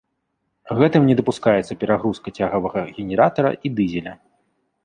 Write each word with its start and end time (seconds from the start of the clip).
Гэтым 0.79 1.01
не 1.09 1.15
дапускаецца 1.19 1.77
перагрузка 1.83 2.27
цягавага 2.39 2.79
генератара 2.97 3.53
і 3.69 3.75
дызеля. 3.83 4.13